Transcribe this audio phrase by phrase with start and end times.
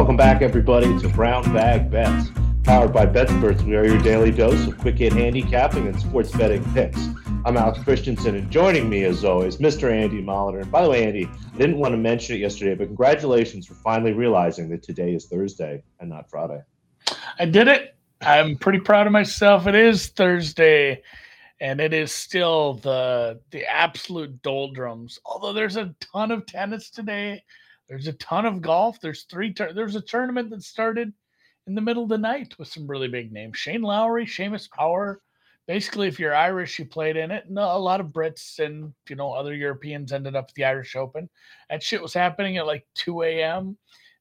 [0.00, 2.30] Welcome back, everybody, to Brown Bag Bets.
[2.64, 6.64] Powered by BetSperts, we are your daily dose of quick hit handicapping and sports betting
[6.72, 6.98] picks.
[7.44, 9.92] I'm Alex Christensen, and joining me, as always, Mr.
[9.92, 10.62] Andy Molitor.
[10.62, 13.74] And by the way, Andy, I didn't want to mention it yesterday, but congratulations for
[13.74, 16.62] finally realizing that today is Thursday and not Friday.
[17.38, 17.94] I did it.
[18.22, 19.66] I'm pretty proud of myself.
[19.66, 21.02] It is Thursday,
[21.60, 25.18] and it is still the the absolute doldrums.
[25.26, 27.42] Although there's a ton of tennis today,
[27.90, 29.00] there's a ton of golf.
[29.00, 29.52] There's three.
[29.52, 31.12] Tur- there's a tournament that started
[31.66, 35.20] in the middle of the night with some really big names: Shane Lowry, Seamus Power.
[35.66, 37.46] Basically, if you're Irish, you played in it.
[37.46, 40.94] And a lot of Brits and you know other Europeans ended up at the Irish
[40.94, 41.28] Open.
[41.68, 43.76] That shit was happening at like 2 a.m.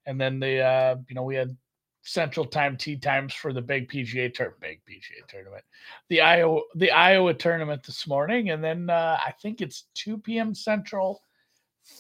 [0.08, 1.56] And then the uh, you know we had
[2.02, 5.64] Central Time tee times for the big PGA tour, big PGA tournament,
[6.10, 10.56] the Iowa the Iowa tournament this morning, and then uh, I think it's 2 p.m.
[10.56, 11.22] Central,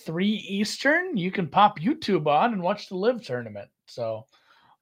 [0.06, 1.18] 3 Eastern.
[1.18, 3.70] You can pop YouTube on and watch the Live tournament.
[3.86, 4.26] So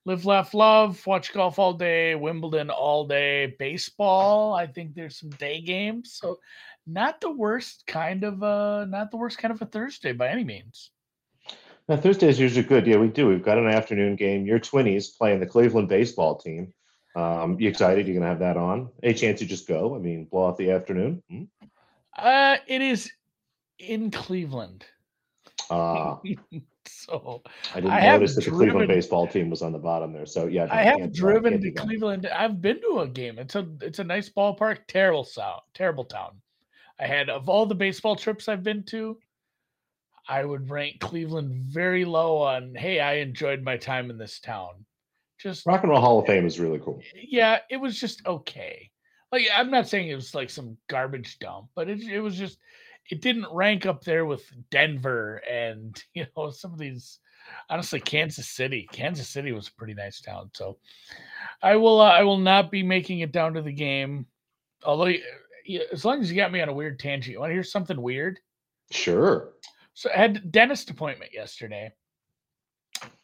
[0.06, 4.54] live, laugh, love, watch golf all day, Wimbledon all day, baseball.
[4.54, 6.14] I think there's some day games.
[6.14, 6.40] So
[6.88, 10.46] not the worst kind of uh not the worst kind of a Thursday by any
[10.46, 10.92] means.
[11.90, 12.86] Now, Thursday is usually good.
[12.86, 13.28] Yeah, we do.
[13.28, 14.46] We've got an afternoon game.
[14.46, 16.74] Your Twinnies playing the Cleveland baseball team.
[17.16, 18.08] Um, you excited?
[18.08, 18.90] You're gonna have that on?
[19.04, 19.96] A chance you just go?
[19.96, 21.24] I mean, blow off the afternoon.
[21.30, 21.44] Hmm?
[22.18, 23.12] Uh, it is
[23.80, 24.86] in Cleveland.
[25.70, 26.16] Uh,
[26.88, 27.42] so
[27.74, 30.26] I didn't I notice that the Cleveland baseball team was on the bottom there.
[30.26, 31.82] So yeah, I have driven to that.
[31.82, 32.26] Cleveland.
[32.28, 33.40] I've been to a game.
[33.40, 34.80] It's a it's a nice ballpark.
[34.88, 35.62] Terrible sound.
[35.74, 36.42] Terrible town.
[37.00, 39.18] I had of all the baseball trips I've been to,
[40.28, 42.76] I would rank Cleveland very low on.
[42.76, 44.86] Hey, I enjoyed my time in this town.
[45.38, 47.02] Just Rock and Roll Hall of Fame is really cool.
[47.14, 48.90] yeah, it was just okay.
[49.32, 52.58] Like I'm not saying it was like some garbage dump, but it it was just
[53.10, 57.20] it didn't rank up there with Denver and you know some of these.
[57.70, 58.90] Honestly, Kansas City.
[58.92, 60.50] Kansas City was a pretty nice town.
[60.54, 60.80] So
[61.62, 64.26] I will uh, I will not be making it down to the game.
[64.84, 65.14] Although
[65.92, 68.02] as long as you got me on a weird tangent, you want to hear something
[68.02, 68.40] weird?
[68.92, 69.54] Sure.
[69.94, 71.92] So I had a dentist appointment yesterday.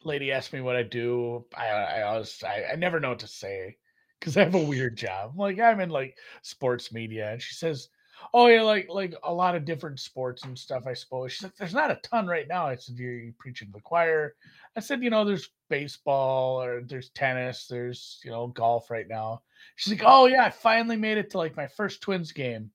[0.03, 1.45] Lady asked me what I do.
[1.55, 3.77] I I always I, I never know what to say
[4.19, 5.37] because I have a weird job.
[5.37, 7.89] Like I'm in like sports media, and she says,
[8.33, 11.55] "Oh yeah, like like a lot of different sports and stuff." I suppose she's like,
[11.55, 14.35] "There's not a ton right now." I said, "You're preaching to the choir."
[14.75, 19.43] I said, "You know, there's baseball or there's tennis, there's you know golf right now."
[19.75, 22.71] She's like, "Oh yeah, I finally made it to like my first Twins game,"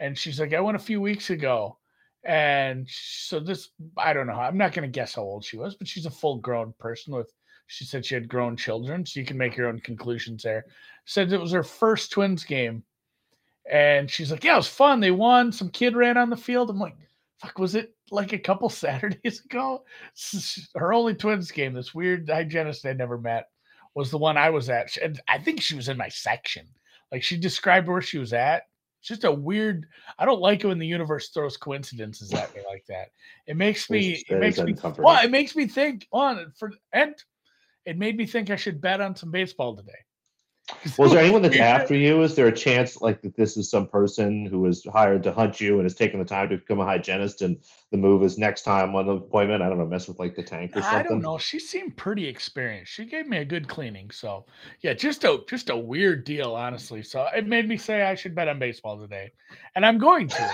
[0.00, 1.78] and she's like, "I went a few weeks ago."
[2.24, 4.34] And so this, I don't know.
[4.34, 7.14] I'm not going to guess how old she was, but she's a full grown person
[7.14, 7.32] with,
[7.68, 9.06] she said she had grown children.
[9.06, 10.64] So you can make your own conclusions there.
[11.06, 12.82] Said it was her first twins game.
[13.70, 15.00] And she's like, yeah, it was fun.
[15.00, 15.52] They won.
[15.52, 16.70] Some kid ran on the field.
[16.70, 16.96] I'm like,
[17.38, 19.84] fuck, was it like a couple Saturdays ago?
[20.74, 23.48] Her only twins game, this weird hygienist I never met,
[23.94, 24.96] was the one I was at.
[24.96, 26.66] And I think she was in my section.
[27.12, 28.64] Like she described where she was at.
[29.00, 29.86] It's just a weird.
[30.18, 33.10] I don't like it when the universe throws coincidences at me like that.
[33.46, 34.24] It makes me.
[34.28, 34.74] That It makes me.
[34.98, 37.14] Well, it makes me think on for and
[37.84, 39.92] it made me think I should bet on some baseball today.
[40.98, 42.22] Was there anyone that's after you?
[42.22, 45.60] Is there a chance like that this is some person who was hired to hunt
[45.60, 47.56] you and has taken the time to become a hygienist and
[47.90, 49.62] the move is next time on the appointment?
[49.62, 50.98] I don't know, mess with like the tank or something.
[50.98, 51.38] I don't know.
[51.38, 52.92] She seemed pretty experienced.
[52.92, 54.10] She gave me a good cleaning.
[54.10, 54.46] So
[54.80, 57.02] yeah, just a just a weird deal, honestly.
[57.02, 59.32] So it made me say I should bet on baseball today,
[59.74, 60.50] and I'm going to.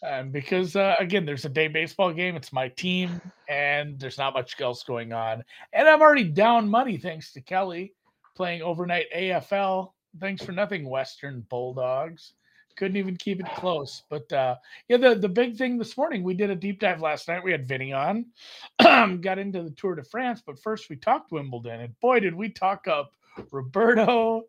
[0.00, 2.36] Um, because uh, again, there's a day baseball game.
[2.36, 5.42] It's my team, and there's not much else going on.
[5.72, 7.94] And I'm already down money thanks to Kelly
[8.38, 9.92] playing overnight AFL.
[10.20, 12.34] Thanks for nothing, Western Bulldogs.
[12.76, 14.04] Couldn't even keep it close.
[14.08, 14.54] But uh,
[14.88, 17.42] yeah, the, the big thing this morning, we did a deep dive last night.
[17.42, 18.26] We had Vinny on,
[18.80, 22.48] got into the Tour de France, but first we talked Wimbledon, and boy, did we
[22.48, 23.10] talk up
[23.50, 24.44] Roberto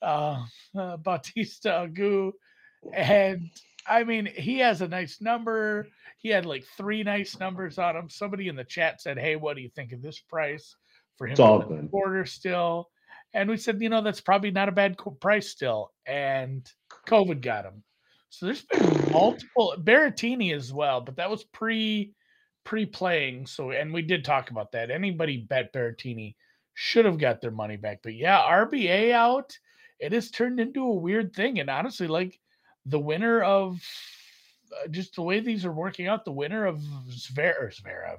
[0.00, 0.42] uh,
[0.76, 2.32] uh, Bautista Agut.
[2.94, 3.50] And
[3.86, 5.88] I mean, he has a nice number.
[6.18, 8.08] He had like three nice numbers on him.
[8.08, 10.74] Somebody in the chat said, Hey, what do you think of this price
[11.18, 11.90] for him It's all to win the good.
[11.90, 12.88] quarter still?
[13.34, 15.92] And we said, you know, that's probably not a bad price still.
[16.06, 16.66] And
[17.08, 17.82] COVID got him.
[18.30, 22.12] So there's been multiple Berrettini as well, but that was pre
[22.64, 23.46] pre playing.
[23.46, 24.90] So and we did talk about that.
[24.90, 26.36] Anybody bet Berrettini
[26.74, 28.00] should have got their money back.
[28.02, 29.56] But yeah, RBA out.
[30.00, 31.60] It has turned into a weird thing.
[31.60, 32.38] And honestly, like
[32.86, 33.80] the winner of
[34.72, 38.18] uh, just the way these are working out, the winner of Zver or Zverev,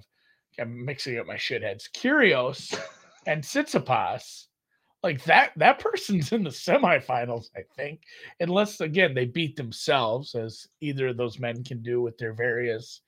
[0.59, 2.79] I'm mixing up my shitheads, Kyrgios
[3.27, 4.45] and Tsitsipas,
[5.05, 8.01] like that that person's in the semifinals, I think,
[8.39, 13.01] unless again they beat themselves, as either of those men can do with their various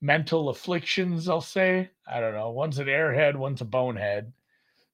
[0.00, 1.90] mental afflictions, I'll say.
[2.10, 2.50] I don't know.
[2.50, 4.32] One's an airhead, one's a bonehead.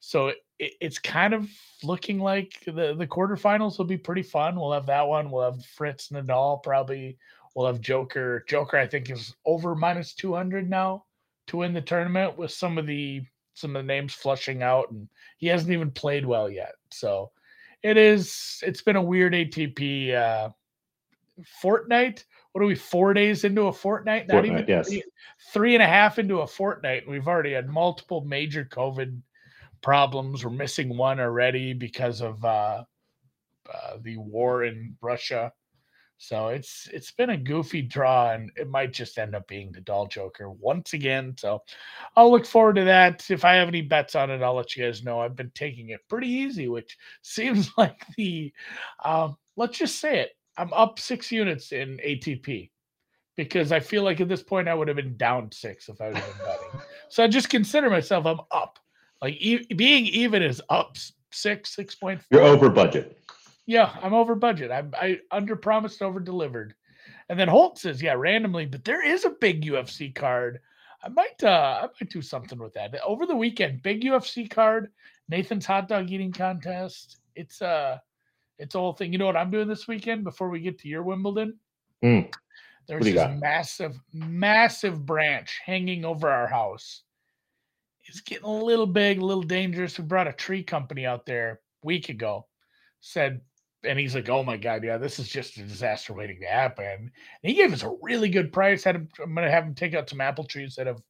[0.00, 0.28] So
[0.58, 1.48] it, it's kind of
[1.82, 4.54] looking like the, the quarterfinals will be pretty fun.
[4.54, 5.31] We'll have that one.
[5.31, 7.16] We'll have Fritz Nadal probably.
[7.56, 8.44] We'll have Joker.
[8.46, 11.04] Joker, I think, is over minus 200 now
[11.46, 13.22] to win the tournament with some of the
[13.58, 15.08] some of the names flushing out and
[15.38, 16.75] he hasn't even played well yet.
[16.90, 17.31] So
[17.82, 20.50] it is it's been a weird ATP uh
[21.60, 22.25] fortnight.
[22.52, 24.28] What are we four days into a fortnight?
[24.28, 24.88] Not fortnight, even yes.
[24.88, 25.02] three,
[25.52, 27.02] three and a half into a fortnight.
[27.02, 29.20] And we've already had multiple major COVID
[29.82, 30.44] problems.
[30.44, 32.84] We're missing one already because of uh,
[33.72, 35.52] uh, the war in Russia.
[36.19, 39.81] So it's it's been a goofy draw, and it might just end up being the
[39.81, 41.35] doll joker once again.
[41.38, 41.62] So
[42.17, 43.31] I'll look forward to that.
[43.31, 45.20] If I have any bets on it, I'll let you guys know.
[45.20, 48.53] I've been taking it pretty easy, which seems like the
[49.05, 50.31] um, let's just say it.
[50.56, 52.70] I'm up six units in ATP
[53.37, 56.09] because I feel like at this point I would have been down six if I
[56.09, 56.81] was betting.
[57.09, 58.81] so I just consider myself I'm up.
[59.23, 60.97] Like e- being even is up
[61.31, 62.41] six, six point four.
[62.41, 63.18] You're over budget.
[63.69, 64.70] Yeah, I'm over budget.
[64.70, 66.75] I I under promised, over delivered.
[67.29, 70.61] And then Holt says, yeah, randomly, but there is a big UFC card.
[71.03, 72.94] I might uh I might do something with that.
[73.05, 74.91] Over the weekend, big UFC card,
[75.29, 77.20] Nathan's hot dog eating contest.
[77.37, 77.99] It's uh
[78.59, 79.12] it's a whole thing.
[79.12, 81.59] You know what I'm doing this weekend before we get to your Wimbledon?
[82.03, 82.35] Mm.
[82.88, 83.37] There's this got?
[83.37, 87.03] massive, massive branch hanging over our house
[88.09, 89.99] it's getting a little big, a little dangerous.
[89.99, 92.47] We brought a tree company out there a week ago,
[93.00, 93.43] said,
[93.84, 96.84] and he's like, "Oh my god, yeah, this is just a disaster waiting to happen."
[96.86, 97.10] And
[97.42, 98.84] he gave us a really good price.
[98.84, 101.00] Had him, I'm gonna have him take out some apple trees that have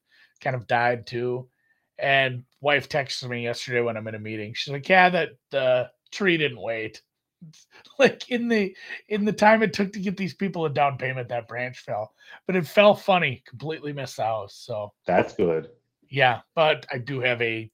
[0.41, 1.49] kind of died too.
[1.97, 4.53] And wife texted me yesterday when I'm in a meeting.
[4.53, 7.01] She's like, "Yeah, that the tree didn't wait."
[7.99, 8.75] like in the
[9.07, 12.13] in the time it took to get these people a down payment, that branch fell.
[12.45, 14.55] But it fell funny, completely missed the house.
[14.55, 15.69] So that's good.
[16.09, 17.69] Yeah, but I do have a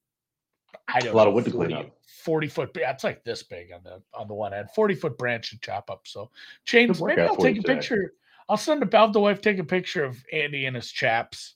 [0.87, 1.97] I don't a lot know, of wood 40, to clean up.
[2.23, 5.17] 40 foot yeah, it's like this big on the on the one end, 40 foot
[5.17, 6.01] branch to chop up.
[6.05, 6.31] So
[6.65, 7.75] James, maybe I'll take a today.
[7.75, 8.13] picture.
[8.47, 11.55] I'll send a I'll the wife take a picture of Andy and his chaps.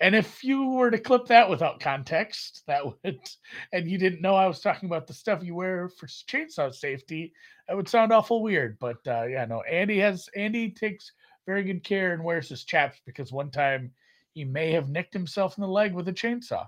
[0.00, 3.20] And if you were to clip that without context, that would,
[3.72, 7.34] and you didn't know I was talking about the stuff you wear for chainsaw safety,
[7.68, 8.78] that would sound awful weird.
[8.78, 11.12] But uh, yeah, no, Andy has, Andy takes
[11.46, 13.92] very good care and wears his chaps because one time
[14.32, 16.66] he may have nicked himself in the leg with a chainsaw.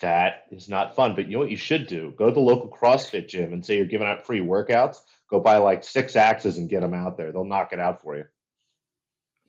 [0.00, 1.14] That is not fun.
[1.14, 2.14] But you know what you should do?
[2.16, 4.98] Go to the local CrossFit gym and say you're giving out free workouts.
[5.28, 7.32] Go buy like six axes and get them out there.
[7.32, 8.24] They'll knock it out for you.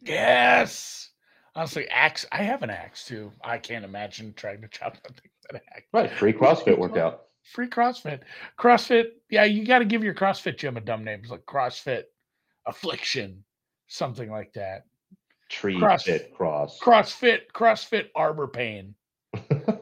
[0.01, 1.09] Yes.
[1.55, 2.25] Honestly, axe.
[2.31, 3.31] I have an axe too.
[3.43, 5.87] I can't imagine trying to chop something with an axe.
[5.93, 6.11] Right.
[6.11, 7.25] Free CrossFit workout.
[7.43, 8.21] Free CrossFit.
[8.57, 9.11] CrossFit.
[9.29, 11.19] Yeah, you got to give your CrossFit gym a dumb name.
[11.21, 12.03] It's like CrossFit
[12.65, 13.43] Affliction,
[13.87, 14.85] something like that
[15.49, 18.93] tree cross, fit cross crossfit crossfit arbor pain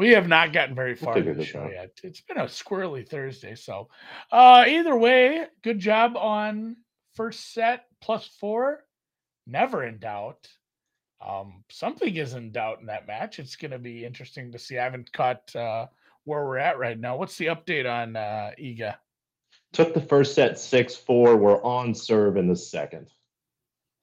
[0.00, 1.90] we have not gotten very far in the show yet.
[2.02, 3.88] It's been a squirrely thursday so
[4.32, 6.76] uh either way good job on
[7.14, 8.84] first set plus four.
[9.46, 10.48] Never in doubt.
[11.24, 13.38] Um something is in doubt in that match.
[13.38, 14.78] It's going to be interesting to see.
[14.78, 15.86] I haven't caught uh
[16.24, 17.16] where we're at right now.
[17.16, 18.94] What's the update on uh Iga?
[19.72, 21.36] took the first set six four.
[21.36, 23.08] We're on serve in the second.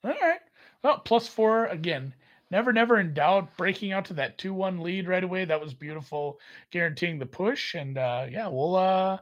[0.03, 0.39] All right.
[0.83, 2.13] Well, plus four again.
[2.49, 3.55] Never, never in doubt.
[3.57, 5.45] Breaking out to that two-one lead right away.
[5.45, 6.39] That was beautiful,
[6.71, 7.75] guaranteeing the push.
[7.75, 9.17] And uh, yeah, we'll uh,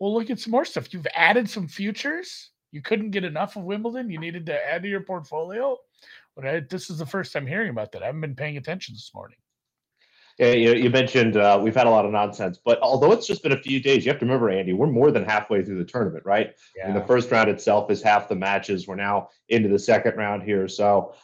[0.00, 0.92] we'll look at some more stuff.
[0.92, 2.50] You've added some futures.
[2.72, 4.10] You couldn't get enough of Wimbledon.
[4.10, 5.76] You needed to add to your portfolio.
[6.34, 8.02] But I, this is the first time hearing about that.
[8.02, 9.38] I haven't been paying attention this morning.
[10.38, 13.42] Yeah, you, you mentioned uh, we've had a lot of nonsense, but although it's just
[13.42, 15.84] been a few days, you have to remember, Andy, we're more than halfway through the
[15.84, 16.54] tournament, right?
[16.76, 16.86] Yeah.
[16.86, 18.86] And the first round itself is half the matches.
[18.86, 21.14] We're now into the second round here, so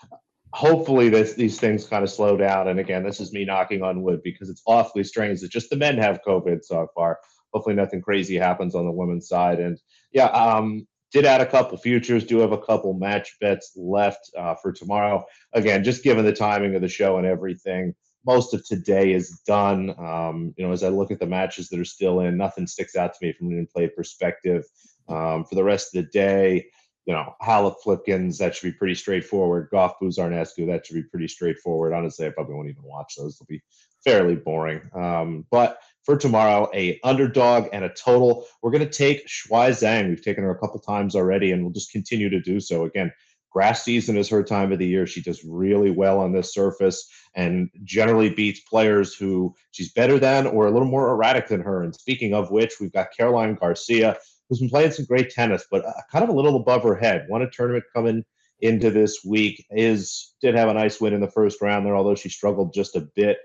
[0.54, 2.68] hopefully this these things kind of slow down.
[2.68, 5.76] And again, this is me knocking on wood because it's awfully strange that just the
[5.76, 7.18] men have COVID so far.
[7.52, 9.58] Hopefully, nothing crazy happens on the women's side.
[9.58, 9.78] And
[10.12, 12.24] yeah, um, did add a couple futures.
[12.24, 15.24] Do have a couple match bets left uh, for tomorrow.
[15.52, 17.94] Again, just given the timing of the show and everything
[18.26, 19.94] most of today is done.
[19.98, 22.96] Um, you know, as I look at the matches that are still in, nothing sticks
[22.96, 24.64] out to me from an in-play perspective.
[25.08, 26.66] Um, for the rest of the day,
[27.06, 29.68] you know, Halep Flipkens, that should be pretty straightforward.
[29.72, 31.92] Gauff Buzarnescu, that should be pretty straightforward.
[31.92, 33.38] Honestly, I probably won't even watch those.
[33.38, 33.62] They'll be
[34.02, 34.80] fairly boring.
[34.94, 38.46] Um, but for tomorrow, a underdog and a total.
[38.62, 40.08] We're going to take Shuai Zhang.
[40.08, 42.84] We've taken her a couple times already, and we'll just continue to do so.
[42.84, 43.12] Again,
[43.54, 45.06] Grass season is her time of the year.
[45.06, 50.48] She does really well on this surface and generally beats players who she's better than
[50.48, 51.84] or a little more erratic than her.
[51.84, 55.84] And speaking of which, we've got Caroline Garcia, who's been playing some great tennis, but
[55.84, 57.26] uh, kind of a little above her head.
[57.28, 58.24] Won a tournament coming
[58.60, 59.64] into this week.
[59.70, 62.96] Is did have a nice win in the first round there, although she struggled just
[62.96, 63.38] a bit.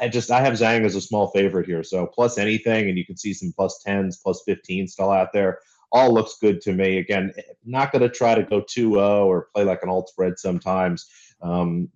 [0.00, 3.06] I just I have Zhang as a small favorite here, so plus anything, and you
[3.06, 5.58] can see some plus tens, plus fifteen still out there.
[5.92, 6.98] All looks good to me.
[6.98, 7.32] Again,
[7.64, 11.06] not going to try to go 2-0 or play like an alt spread sometimes.
[11.40, 11.88] Um,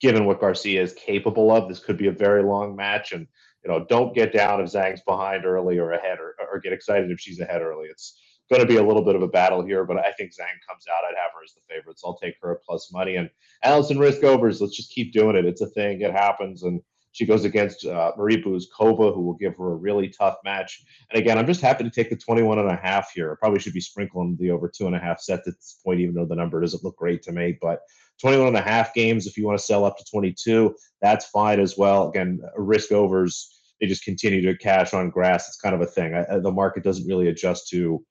[0.00, 3.28] given what Garcia is capable of, this could be a very long match, and
[3.66, 7.10] you know, don't get down if Zhang's behind early or ahead, or, or get excited
[7.10, 7.88] if she's ahead early.
[7.88, 8.16] It's
[8.48, 10.84] going to be a little bit of a battle here, but I think Zhang comes
[10.88, 11.04] out.
[11.04, 13.16] I'd have her as the favorite, so I'll take her at plus money.
[13.16, 13.28] And
[13.64, 14.60] Alison Riske overs.
[14.60, 15.44] let's just keep doing it.
[15.44, 16.00] It's a thing.
[16.00, 16.80] It happens, and
[17.10, 20.84] she goes against uh, Marie Bouzkova, who will give her a really tough match.
[21.10, 23.32] And again, I'm just happy to take the 21 and a half here.
[23.32, 25.98] I probably should be sprinkling the over two and a half set at this point,
[25.98, 27.58] even though the number doesn't look great to me.
[27.60, 27.80] But
[28.20, 31.60] 21 and a half games, if you want to sell up to 22, that's fine
[31.60, 32.08] as well.
[32.08, 35.48] Again, Riske overs they just continue to cash on grass.
[35.48, 36.14] It's kind of a thing.
[36.14, 38.04] I, the market doesn't really adjust to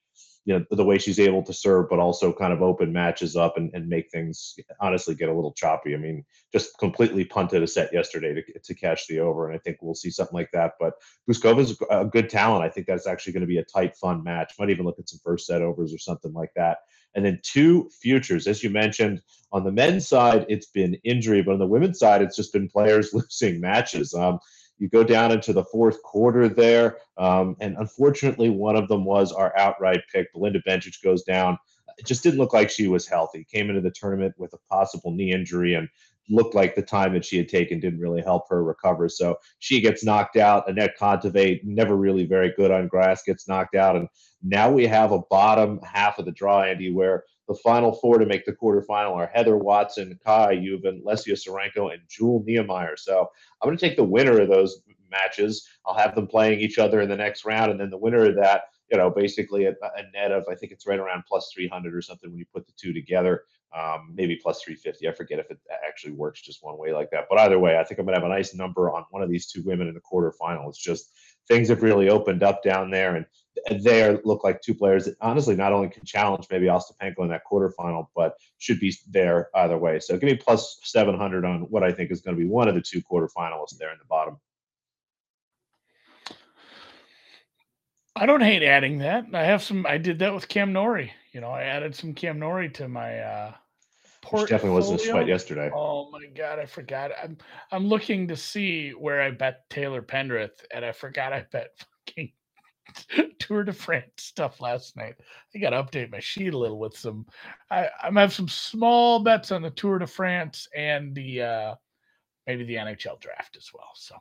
[0.46, 3.58] you know the way she's able to serve, but also kind of open matches up
[3.58, 5.96] and, and make things honestly get a little choppy.
[5.96, 9.60] I mean, just completely punted a set yesterday to, to catch the over, and I
[9.60, 10.74] think we'll see something like that.
[10.80, 10.94] But
[11.28, 12.64] is a good talent.
[12.64, 14.54] I think that's actually going to be a tight, fun match.
[14.60, 16.78] Might even look at some first set overs or something like that.
[17.16, 21.54] And then two futures, as you mentioned, on the men's side, it's been injury, but
[21.54, 24.14] on the women's side, it's just been players losing matches.
[24.14, 24.40] Um,
[24.78, 29.32] you go down into the fourth quarter there, um, and unfortunately, one of them was
[29.32, 30.32] our outright pick.
[30.34, 31.58] Belinda Bencic goes down.
[31.98, 33.46] It just didn't look like she was healthy.
[33.50, 35.88] Came into the tournament with a possible knee injury and
[36.30, 39.08] looked like the time that she had taken didn't really help her recover.
[39.08, 40.68] So she gets knocked out.
[40.68, 43.96] Anett Kontaveit, never really very good on grass, gets knocked out.
[43.96, 44.08] And
[44.44, 48.26] now we have a bottom half of the draw, Andy, where the final four to
[48.26, 52.98] make the quarterfinal are Heather Watson, Kaja Juvan, Lesia Tsurenko, and Jule Niemeier.
[52.98, 53.30] So
[53.62, 55.68] I'm going to take the winner of those matches.
[55.86, 58.36] I'll have them playing each other in the next round, and then the winner of
[58.36, 61.94] that, you know, basically a, a net of I think it's right around plus 300
[61.94, 63.44] or something when you put the two together.
[63.76, 65.10] Um, maybe plus 350.
[65.10, 67.26] I forget if it actually works just one way like that.
[67.30, 69.30] But either way, I think I'm going to have a nice number on one of
[69.30, 70.70] these two women in the quarterfinal.
[70.70, 71.12] It's just
[71.50, 73.26] things have really opened up down there, and
[73.70, 77.42] they look like two players that honestly not only can challenge maybe Ostapenko in that
[77.50, 80.00] quarterfinal, but should be there either way.
[80.00, 82.76] So give me plus 700 on what I think is going to be one of
[82.76, 84.38] the two quarterfinalists there in the bottom.
[88.16, 89.26] I don't hate adding that.
[89.34, 89.86] I have some.
[89.86, 91.12] I did that with Cam Norrie.
[91.34, 93.54] You know, I added some Cam Norrie to my uh,
[94.32, 95.70] Which definitely wasn't a sweat yesterday.
[95.76, 97.12] Oh my god, I forgot.
[97.22, 97.38] I'm
[97.74, 101.72] I'm looking to see where I bet Taylor Pendrith, and I forgot I bet
[102.08, 102.32] fucking
[103.40, 105.16] Tour de France stuff last night.
[105.54, 107.26] I got to update my sheet a little with some.
[107.70, 111.76] I I have some small bets on the Tour de France and the uh
[112.48, 113.92] maybe the NHL draft as well.
[113.96, 114.16] So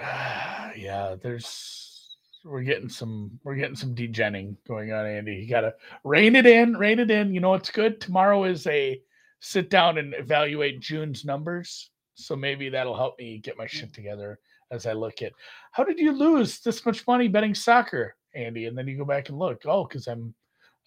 [0.00, 5.36] uh, yeah, there's we're getting some we're getting some degenning going on, Andy.
[5.36, 7.32] You gotta rein it in, rein it in.
[7.32, 8.00] You know what's good?
[8.00, 9.00] Tomorrow is a
[9.40, 11.90] sit down and evaluate June's numbers.
[12.14, 14.38] So maybe that'll help me get my shit together
[14.70, 15.32] as I look at
[15.72, 18.66] how did you lose this much money betting soccer, Andy?
[18.66, 20.34] And then you go back and look, oh, because I'm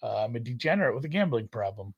[0.02, 1.94] uh, I'm a degenerate with a gambling problem.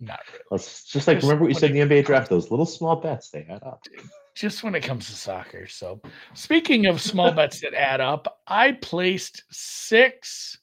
[0.00, 0.42] Not really.
[0.52, 2.96] It's just like just remember what you said in the NBA draft, those little small
[2.96, 3.82] bets they add up.
[4.34, 5.66] Just when it comes to soccer.
[5.68, 6.00] So
[6.34, 10.58] speaking of small bets that add up, I placed six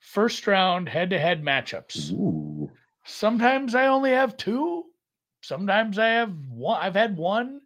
[0.00, 2.12] first round head to head matchups.
[2.12, 2.70] Ooh.
[3.04, 4.84] Sometimes I only have two.
[5.42, 6.80] Sometimes I have one.
[6.80, 7.60] I've had one.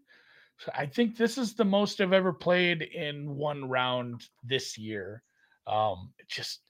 [0.74, 5.22] I think this is the most I've ever played in one round this year.
[5.66, 6.60] Um, just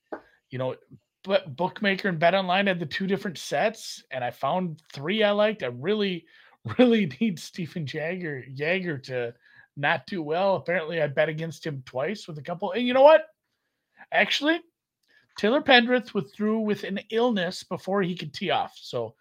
[0.51, 0.77] you know,
[1.25, 5.33] but bookmaker and bet online had the two different sets, and I found three I
[5.33, 5.63] liked.
[5.63, 6.27] I really,
[6.79, 9.35] really need Stephen Jagger Jaeger to
[9.77, 10.57] not do well.
[10.57, 12.73] Apparently, I bet against him twice with a couple.
[12.73, 13.27] And you know what?
[14.13, 14.61] Actually,
[15.37, 18.77] Taylor Pendrith withdrew with an illness before he could tee off.
[18.81, 19.15] So,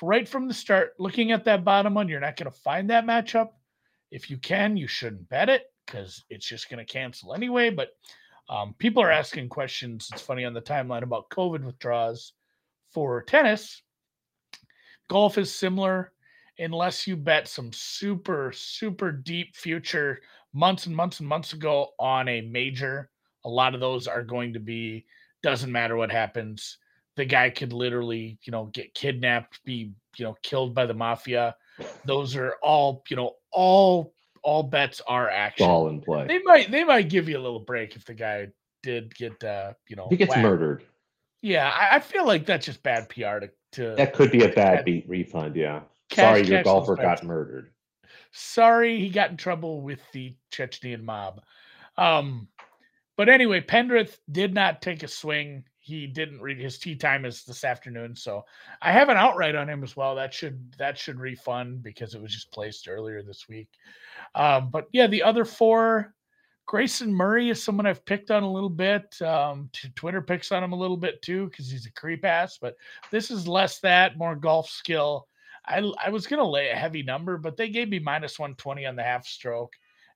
[0.00, 3.04] right from the start, looking at that bottom one, you're not going to find that
[3.04, 3.50] matchup.
[4.10, 7.70] If you can, you shouldn't bet it because it's just going to cancel anyway.
[7.70, 7.90] But
[8.48, 10.08] um, people are asking questions.
[10.12, 12.32] It's funny on the timeline about COVID withdrawals
[12.92, 13.82] for tennis.
[15.08, 16.12] Golf is similar
[16.58, 20.20] unless you bet some super, super deep future
[20.52, 23.10] months and months and months ago on a major.
[23.44, 25.06] A lot of those are going to be,
[25.42, 26.78] doesn't matter what happens.
[27.16, 31.54] The guy could literally, you know, get kidnapped, be, you know, killed by the mafia.
[32.06, 35.66] Those are all, you know, all all bets are action.
[35.66, 36.26] All in play.
[36.26, 38.48] They might they might give you a little break if the guy
[38.82, 40.42] did get uh, you know he gets whacked.
[40.42, 40.84] murdered.
[41.40, 44.48] Yeah, I, I, feel like that's just bad PR to, to That could be a
[44.48, 45.80] bad beat refund, yeah.
[46.08, 47.72] Cash, Sorry, your golfer got murdered.
[48.30, 51.40] Sorry, he got in trouble with the Chechnyan mob.
[51.96, 52.46] Um,
[53.16, 55.64] but anyway, Pendrith did not take a swing.
[55.84, 58.44] He didn't read his tee time is this afternoon, so
[58.80, 60.14] I have an outright on him as well.
[60.14, 63.68] That should that should refund because it was just placed earlier this week.
[64.36, 66.14] Um, but yeah, the other four,
[66.66, 69.20] Grayson Murray is someone I've picked on a little bit.
[69.22, 72.58] Um, Twitter picks on him a little bit too because he's a creep ass.
[72.58, 72.76] But
[73.10, 75.26] this is less that, more golf skill.
[75.66, 78.86] I I was gonna lay a heavy number, but they gave me minus one twenty
[78.86, 79.72] on the half stroke.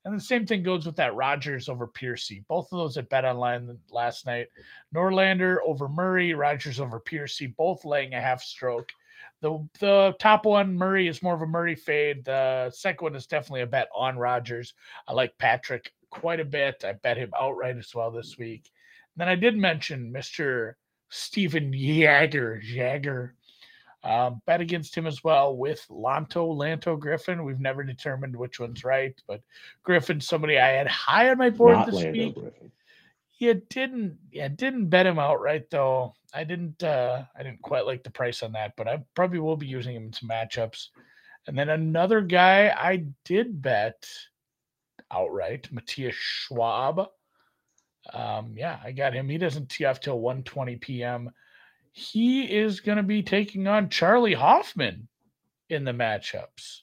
[0.06, 2.44] And the same thing goes with that Rodgers over Piercy.
[2.46, 4.46] Both of those at Bet Online last night.
[4.94, 8.92] Norlander over Murray, Rodgers over Piercy, both laying a half stroke.
[9.40, 12.24] The the top one, Murray, is more of a Murray fade.
[12.24, 14.74] The second one is definitely a bet on Rodgers.
[15.08, 16.84] I like Patrick quite a bit.
[16.84, 18.70] I bet him outright as well this week.
[19.16, 20.74] And then I did mention Mr.
[21.10, 22.60] Stephan Jaeger.
[22.62, 23.34] Jaeger
[24.02, 27.44] um, bet against him as well with Lanto, Lanto Griffin.
[27.44, 29.40] We've never determined which one's right, but
[29.82, 32.34] Griffin, somebody I had high on my board Not this Lanto week.
[32.34, 32.72] Griffin.
[33.38, 36.14] You didn't, yeah, didn't bet him outright though.
[36.32, 39.56] I didn't, uh, I didn't quite like the price on that, but I probably will
[39.56, 40.88] be using him in some matchups.
[41.46, 44.08] And then another guy I did bet
[45.10, 47.08] outright, Matthias Schwab.
[48.12, 49.28] Um, yeah, I got him.
[49.28, 51.30] He doesn't tee off till 1:20 p.m
[51.96, 55.08] he is going to be taking on Charley Hoffman
[55.70, 56.82] in the matchups.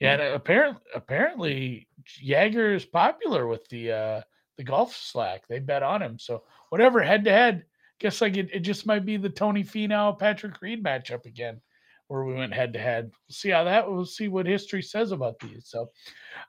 [0.00, 0.34] Yeah, and hmm.
[0.34, 1.88] apparently, apparently
[2.20, 4.20] Jaeger is popular with the uh,
[4.56, 5.46] the golf slack.
[5.46, 6.18] They bet on him.
[6.18, 7.64] So whatever, head to head.
[8.00, 11.60] Guess like it, it just might be the Tony Finau Patrick Reed matchup again,
[12.08, 13.12] where we went head to head.
[13.12, 13.88] We'll see how that.
[13.88, 15.68] We'll see what history says about these.
[15.68, 15.90] So,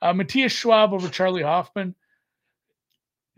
[0.02, 1.94] uh, Matthias Schwab over Charley Hoffman.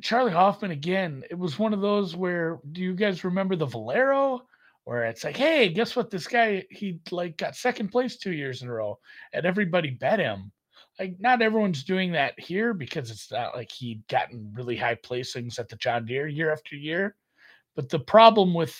[0.01, 1.23] Charley Hoffman again.
[1.29, 4.41] It was one of those where do you guys remember the Valero?
[4.83, 6.09] Where it's like, hey, guess what?
[6.09, 8.99] This guy he like got second place two years in a row,
[9.33, 10.51] and everybody bet him.
[10.99, 15.59] Like, not everyone's doing that here because it's not like he'd gotten really high placings
[15.59, 17.15] at the John Deere year after year.
[17.75, 18.75] But the problem with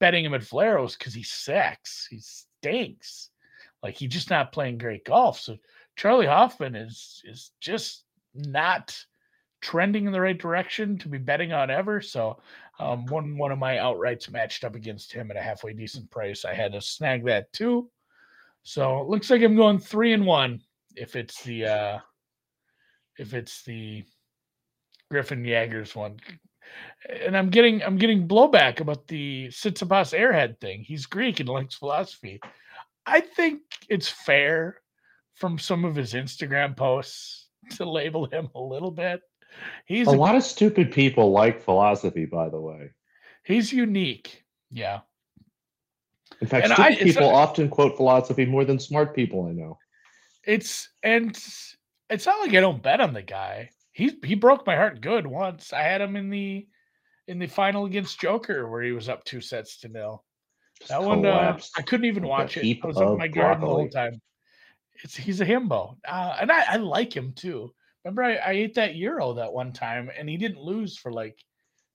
[0.00, 2.06] betting him at Valero is because he sucks.
[2.10, 3.30] He stinks.
[3.82, 5.40] Like he's just not playing great golf.
[5.40, 5.56] So
[5.96, 8.96] Charley Hoffman is is just not
[9.60, 12.00] trending in the right direction to be betting on ever.
[12.00, 12.38] So
[12.78, 16.44] um, one one of my outrights matched up against him at a halfway decent price.
[16.44, 17.90] I had to snag that too.
[18.62, 20.60] So it looks like I'm going three and one
[20.94, 21.98] if it's the uh
[23.18, 24.04] if it's the
[25.10, 26.18] Griffin Jaegers one.
[27.08, 30.84] And I'm getting I'm getting blowback about the Tsitsipas airhead thing.
[30.84, 32.40] He's Greek and likes philosophy.
[33.06, 34.82] I think it's fair
[35.34, 39.22] from some of his Instagram posts to label him a little bit.
[39.86, 42.90] He's a, a lot of stupid people like philosophy, by the way.
[43.44, 44.44] He's unique.
[44.70, 45.00] Yeah.
[46.40, 49.78] In fact, and stupid I, people often quote philosophy more than smart people I know.
[50.44, 51.36] It's and
[52.10, 53.70] it's not like I don't bet on the guy.
[53.92, 55.72] He he broke my heart good once.
[55.72, 56.66] I had him in the
[57.26, 60.24] in the final against Joker where he was up two sets to nil.
[60.78, 62.78] Just that one uh, I couldn't even watch it.
[62.82, 64.20] I was up my guard the whole time.
[65.02, 67.72] It's he's a himbo, uh, and I, I like him too.
[68.04, 71.38] Remember, I, I ate that euro that one time, and he didn't lose for like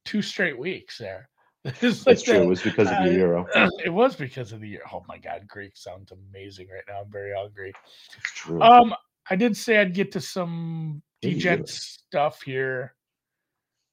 [0.06, 1.30] two straight weeks there.
[1.82, 2.42] It's like true.
[2.42, 3.48] It was because of the euro.
[3.86, 4.86] It was because of the euro.
[4.92, 7.02] Oh my god, Greek sounds amazing right now.
[7.02, 7.74] I'm very hungry.
[8.18, 8.62] It's true.
[8.62, 8.94] Um,
[9.30, 12.96] I did say I'd get to some degen stuff here.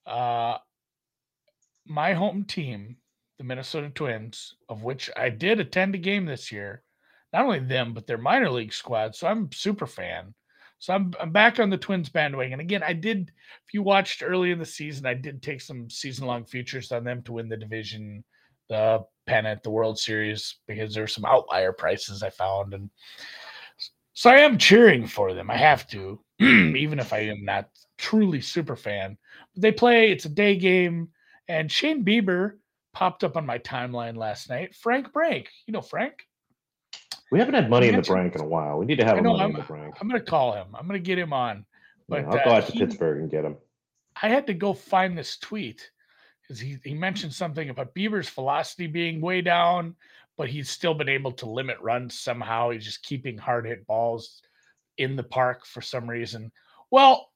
[0.04, 0.58] Uh,
[1.86, 2.96] my home team,
[3.38, 6.82] the Minnesota Twins, of which I did attend a game this year.
[7.32, 9.14] Not only them, but their minor league squad.
[9.14, 10.34] So I'm super fan.
[10.80, 12.54] So I'm I'm back on the Twins bandwagon.
[12.54, 13.30] And again, I did
[13.66, 17.04] if you watched early in the season, I did take some season long futures on
[17.04, 18.24] them to win the division,
[18.70, 22.72] the pennant, the World Series, because there were some outlier prices I found.
[22.72, 22.88] And
[24.14, 25.50] so I am cheering for them.
[25.50, 29.18] I have to, even if I am not truly super fan.
[29.56, 31.10] They play, it's a day game,
[31.46, 32.54] and Shane Bieber
[32.94, 34.74] popped up on my timeline last night.
[34.74, 35.50] Frank Brank.
[35.66, 36.26] You know Frank?
[37.30, 38.78] We haven't had money in the bank in a while.
[38.78, 39.94] We need to have know, money I'm, in the bank.
[40.00, 40.68] I'm going to call him.
[40.74, 41.64] I'm going to get him on.
[42.08, 43.56] But yeah, I'll go uh, out to he, Pittsburgh and get him.
[44.20, 45.90] I had to go find this tweet
[46.42, 49.94] because he, he mentioned something about Bieber's velocity being way down,
[50.36, 52.70] but he's still been able to limit runs somehow.
[52.70, 54.42] He's just keeping hard hit balls
[54.98, 56.50] in the park for some reason.
[56.90, 57.30] Well,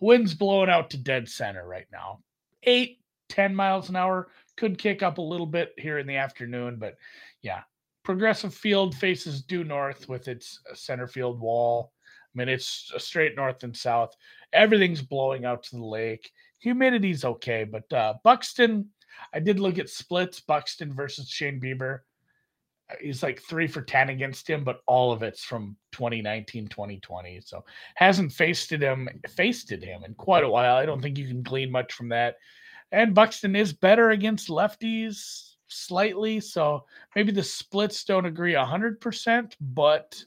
[0.00, 2.20] wind's blowing out to dead center right now.
[2.62, 2.98] Eight,
[3.30, 4.28] 10 miles an hour.
[4.56, 6.96] Could kick up a little bit here in the afternoon, but
[7.40, 7.62] yeah,
[8.02, 11.92] Progressive Field faces due north with its uh, center field wall.
[12.34, 14.14] I mean, it's straight north and south.
[14.52, 16.30] Everything's blowing out to the lake.
[16.64, 18.88] Humidity's okay, but uh, Buxton,
[19.34, 20.40] I did look at splits.
[20.40, 22.00] Buxton versus Shane Bieber.
[22.90, 27.40] Uh, he's like three for 10 against him, but all of it's from 2019, 2020.
[27.44, 27.64] So
[27.96, 30.76] hasn't faced him, faced him in quite a while.
[30.76, 32.36] I don't think you can glean much from that.
[32.92, 36.40] And Buxton is better against lefties slightly.
[36.40, 40.22] So maybe the splits don't agree 100%, but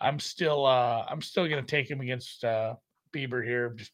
[0.00, 2.74] I'm still uh I'm still to take him against uh
[3.12, 3.92] Bieber here just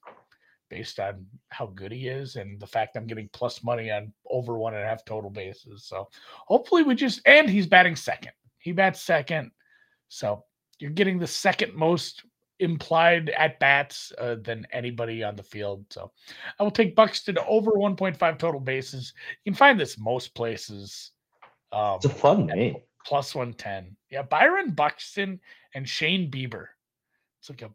[0.71, 4.59] based on how good he is and the fact I'm getting plus money on over
[4.59, 5.85] one and a half total bases.
[5.85, 6.09] So
[6.47, 8.33] hopefully we just and he's batting second.
[8.59, 9.51] He bats second.
[10.09, 10.45] So
[10.79, 12.23] you're getting the second most
[12.61, 15.85] implied at bats uh, than anybody on the field.
[15.91, 16.11] So
[16.59, 19.13] I will take Buxton over 1.5 total bases.
[19.45, 21.13] You can find this most places.
[21.73, 22.77] Um, it's a fun name.
[23.05, 23.97] Plus 110.
[24.11, 25.41] Yeah, Byron Buxton
[25.75, 26.67] and Shane Bieber.
[27.41, 27.71] It's like a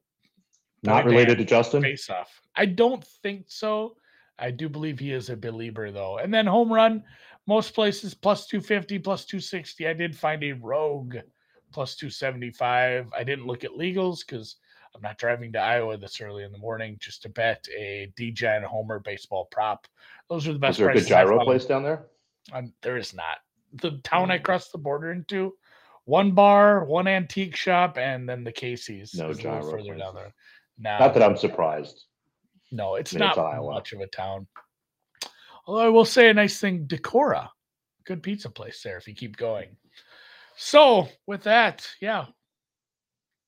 [0.83, 2.41] not related to Justin face off.
[2.55, 3.95] I don't think so.
[4.37, 6.17] I do believe he is a believer though.
[6.17, 7.03] And then home run,
[7.47, 9.87] most places plus 250, plus 260.
[9.87, 11.15] I did find a rogue
[11.71, 13.11] plus 275.
[13.17, 14.57] I didn't look at legals because
[14.95, 18.63] I'm not driving to Iowa this early in the morning just to bet a DGen
[18.63, 19.87] Homer baseball prop.
[20.29, 20.73] Those are the best.
[20.73, 22.05] Is there a good gyro place down there?
[22.51, 23.39] Um, there is not.
[23.81, 24.43] The town I hmm.
[24.43, 25.53] crossed the border into,
[26.05, 29.15] one bar, one antique shop, and then the Casey's.
[29.15, 29.99] No gyro further place.
[29.99, 30.33] down there.
[30.77, 32.05] Now, not that I'm surprised.
[32.71, 34.47] No, it's I mean, not it's much of a town.
[35.65, 37.47] Although I will say a nice thing, Decorah,
[38.05, 39.77] good pizza place there if you keep going.
[40.55, 42.25] So with that, yeah,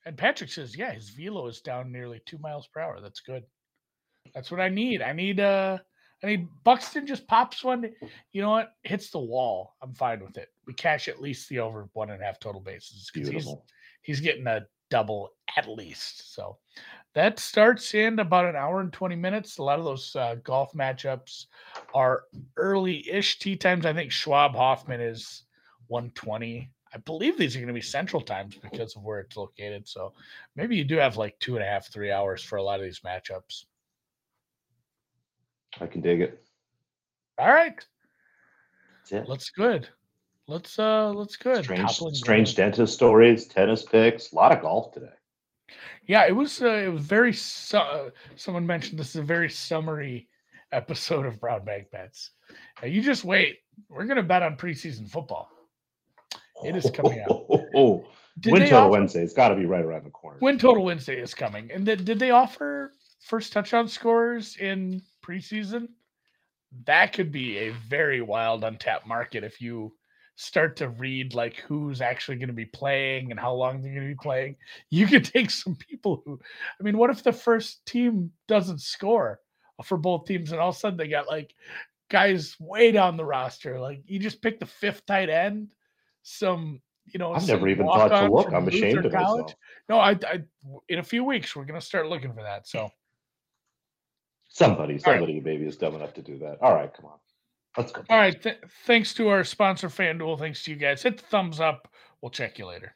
[0.05, 3.01] and Patrick says, yeah, his velo is down nearly two miles per hour.
[3.01, 3.43] That's good.
[4.33, 5.01] That's what I need.
[5.01, 5.77] I need uh
[6.23, 7.91] I need Buxton just pops one.
[8.31, 8.71] You know what?
[8.83, 9.75] Hits the wall.
[9.81, 10.49] I'm fine with it.
[10.65, 13.47] We cash at least the over one and a half total bases because he's
[14.01, 16.33] he's getting a double at least.
[16.33, 16.57] So
[17.13, 19.57] that starts in about an hour and 20 minutes.
[19.57, 21.45] A lot of those uh, golf matchups
[21.93, 22.23] are
[22.57, 23.85] early-ish tee times.
[23.85, 25.43] I think Schwab Hoffman is
[25.87, 29.86] 120 I believe these are going to be central times because of where it's located.
[29.86, 30.13] So
[30.55, 32.86] maybe you do have like two and a half, three hours for a lot of
[32.86, 33.65] these matchups.
[35.81, 36.41] I can dig it.
[37.38, 37.75] All right.
[39.01, 39.29] That's it.
[39.29, 39.89] Let's good.
[40.47, 41.65] Let's uh let's good.
[41.65, 45.08] Strange, strange dentist stories, tennis picks, a lot of golf today.
[46.08, 49.49] Yeah, it was uh, it was very su- uh, someone mentioned this is a very
[49.49, 50.29] summary
[50.71, 52.31] episode of Brown Bag Bets.
[52.84, 53.58] You just wait.
[53.89, 55.49] We're gonna bet on preseason football.
[56.63, 57.45] It is coming out.
[57.77, 58.05] Oh,
[58.45, 59.21] Win Total offer, Wednesday.
[59.21, 60.37] It's got to be right around the corner.
[60.41, 61.69] Win Total Wednesday is coming.
[61.71, 65.89] And did, did they offer first touchdown scores in preseason?
[66.85, 69.93] That could be a very wild untapped market if you
[70.37, 74.07] start to read like who's actually going to be playing and how long they're going
[74.07, 74.55] to be playing.
[74.89, 76.39] You could take some people who,
[76.79, 79.39] I mean, what if the first team doesn't score
[79.83, 81.53] for both teams and all of a sudden they got like
[82.09, 83.79] guys way down the roster?
[83.79, 85.69] Like you just pick the fifth tight end
[86.27, 88.51] some you know i've never even thought to look.
[88.51, 89.43] i'm ashamed of college.
[89.43, 89.55] myself.
[89.88, 90.41] No I, I
[90.89, 92.89] in a few weeks we're to start looking for that so.
[94.49, 95.43] Somebody somebody right.
[95.43, 96.57] maybe is dumb enough to do that.
[96.61, 97.19] All right come on.
[97.77, 98.03] Let's go.
[98.09, 100.39] All right th- thanks to our sponsor fanduel.
[100.39, 101.03] Thanks to you guys.
[101.03, 101.91] Hit the thumbs up.
[102.21, 102.95] We'll check you later